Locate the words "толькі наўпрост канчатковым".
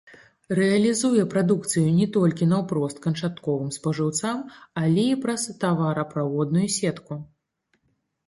2.15-3.69